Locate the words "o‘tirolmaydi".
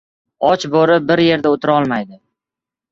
1.59-2.21